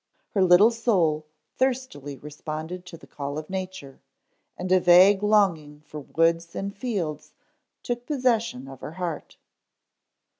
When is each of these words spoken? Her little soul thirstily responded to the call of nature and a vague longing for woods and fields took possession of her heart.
Her 0.31 0.41
little 0.43 0.71
soul 0.71 1.27
thirstily 1.57 2.17
responded 2.17 2.87
to 2.87 2.97
the 2.97 3.05
call 3.05 3.37
of 3.37 3.51
nature 3.51 3.99
and 4.57 4.71
a 4.71 4.79
vague 4.79 5.21
longing 5.21 5.81
for 5.85 5.99
woods 5.99 6.55
and 6.55 6.75
fields 6.75 7.33
took 7.83 8.07
possession 8.07 8.67
of 8.67 8.81
her 8.81 8.93
heart. 8.93 9.37